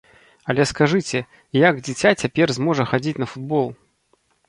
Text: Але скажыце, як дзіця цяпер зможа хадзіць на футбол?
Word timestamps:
Але 0.53 0.65
скажыце, 0.71 1.21
як 1.67 1.83
дзіця 1.85 2.15
цяпер 2.25 2.57
зможа 2.59 2.91
хадзіць 2.95 3.19
на 3.25 3.33
футбол? 3.33 3.67